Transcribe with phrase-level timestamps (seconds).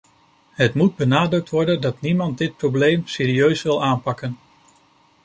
[0.51, 4.39] Het moet benadrukt worden dat niemand dit probleem serieus wil aanpakken.